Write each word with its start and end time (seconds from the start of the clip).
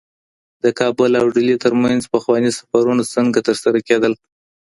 د 0.63 0.65
کابل 0.79 1.11
او 1.21 1.25
ډیلي 1.35 1.55
ترمنځ 1.65 2.01
پخواني 2.13 2.51
سفرونه 2.59 3.03
څنګه 3.13 3.39
ترسره 3.47 3.79
کيدل؟ 3.87 4.13